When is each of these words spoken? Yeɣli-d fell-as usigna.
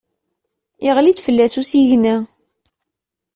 Yeɣli-d 0.85 1.19
fell-as 1.25 1.55
usigna. 1.61 2.15